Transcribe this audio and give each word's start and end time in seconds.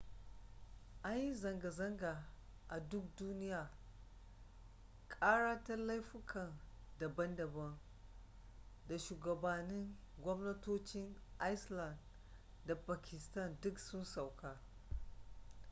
an 1.03 1.17
yi 1.21 1.33
zanga-zanga 1.33 2.23
a 2.69 2.79
duk 2.79 3.15
duniya 3.15 3.69
kara 5.07 5.63
ta 5.63 5.75
laifuka 5.75 6.49
daban-daban 6.99 7.77
da 8.87 8.97
shugabannin 8.97 9.95
gwamnatocin 10.21 11.15
iceland 11.53 11.97
da 12.65 12.75
pakistan 12.75 13.57
duk 13.61 13.77
sun 13.79 14.05
sauka 14.05 14.59